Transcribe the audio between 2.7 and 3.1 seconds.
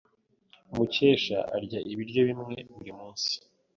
buri